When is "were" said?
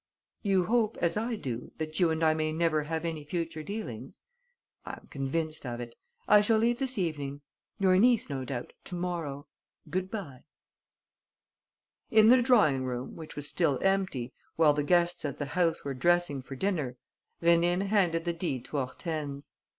15.85-15.93